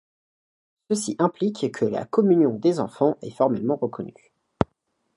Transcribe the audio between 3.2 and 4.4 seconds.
est formellement reconnue.